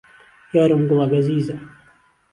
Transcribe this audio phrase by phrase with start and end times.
[0.53, 1.57] یارم گوڵە گەزیزە